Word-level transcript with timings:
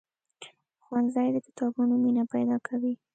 ښوونځی 0.83 1.27
د 1.33 1.37
کتابونو 1.47 1.93
مینه 2.03 2.23
پیدا 2.33 2.57
کوي. 2.67 2.93